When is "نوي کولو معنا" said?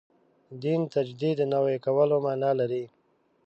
1.53-2.51